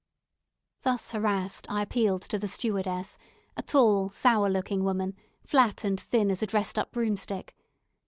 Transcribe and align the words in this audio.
Thus 0.81 1.11
harassed, 1.11 1.67
I 1.69 1.83
appealed 1.83 2.23
to 2.23 2.39
the 2.39 2.47
stewardess 2.47 3.19
a 3.55 3.61
tall 3.61 4.09
sour 4.09 4.49
looking 4.49 4.83
woman, 4.83 5.15
flat 5.43 5.83
and 5.83 6.01
thin 6.01 6.31
as 6.31 6.41
a 6.41 6.47
dressed 6.47 6.79
up 6.79 6.91
broomstick. 6.91 7.55